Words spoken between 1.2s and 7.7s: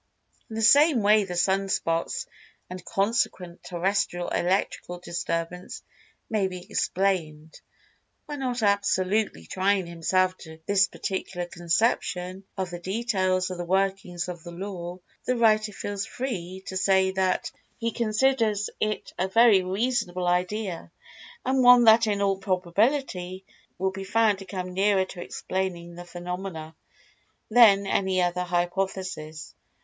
the "Sun spots," and consequent terrestial electrical disturbance may be explained.